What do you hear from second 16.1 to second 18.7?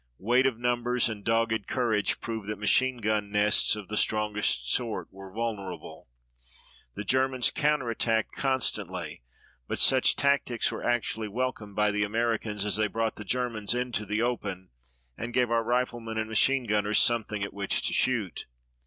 and machine gunners something at which to shoot.